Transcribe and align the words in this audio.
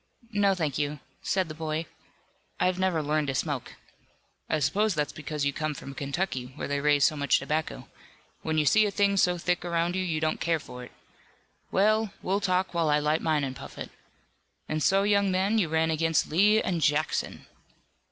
"No, 0.31 0.55
thank 0.55 0.79
you," 0.79 0.99
said 1.21 1.47
the 1.47 1.53
boy, 1.53 1.85
"I've 2.59 2.79
never 2.79 3.03
learned 3.03 3.27
to 3.27 3.35
smoke." 3.35 3.75
"I 4.49 4.57
suppose 4.57 4.95
that's 4.95 5.13
because 5.13 5.45
you 5.45 5.53
come 5.53 5.75
from 5.75 5.93
Kentucky, 5.93 6.53
where 6.55 6.67
they 6.67 6.79
raise 6.79 7.05
so 7.05 7.15
much 7.15 7.37
tobacco. 7.37 7.87
When 8.41 8.57
you 8.57 8.65
see 8.65 8.87
a 8.87 8.89
thing 8.89 9.15
so 9.15 9.37
thick 9.37 9.63
around 9.63 9.95
you, 9.95 10.01
you 10.03 10.19
don't 10.19 10.41
care 10.41 10.59
for 10.59 10.83
it. 10.83 10.91
Well, 11.69 12.15
we'll 12.23 12.41
talk 12.41 12.73
while 12.73 12.89
I 12.89 12.97
light 12.97 13.21
mine 13.21 13.43
and 13.43 13.55
puff 13.55 13.77
it. 13.77 13.91
And 14.67 14.81
so, 14.81 15.03
young 15.03 15.29
man, 15.29 15.59
you 15.59 15.69
ran 15.69 15.91
against 15.91 16.31
Lee 16.31 16.59
and 16.63 16.81
Jackson!" 16.81 17.45